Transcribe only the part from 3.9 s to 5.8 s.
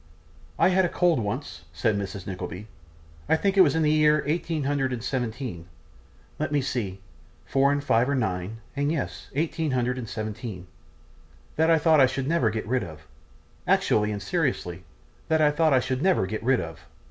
year eighteen hundred and seventeen;